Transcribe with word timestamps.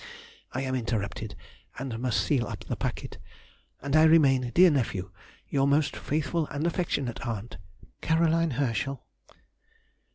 I 0.51 0.63
am 0.63 0.73
interrupted, 0.73 1.35
and 1.77 1.99
must 1.99 2.21
seal 2.21 2.47
up 2.47 2.63
the 2.63 2.75
packet. 2.75 3.19
And 3.83 3.95
I 3.95 4.05
remain, 4.05 4.49
dear 4.55 4.71
nephew, 4.71 5.11
Your 5.47 5.67
most 5.67 5.95
faithful 5.95 6.47
and 6.47 6.65
affectionate 6.65 7.21
aunt, 7.27 7.57
CAR. 8.01 8.17
HERSCHEL. 8.25 9.05